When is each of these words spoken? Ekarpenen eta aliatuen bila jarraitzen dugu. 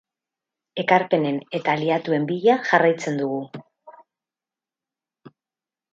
Ekarpenen 0.83 1.37
eta 1.59 1.75
aliatuen 1.77 2.25
bila 2.33 2.57
jarraitzen 2.71 3.23
dugu. 3.23 3.43